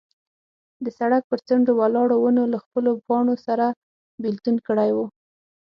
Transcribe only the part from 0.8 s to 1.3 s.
د سړک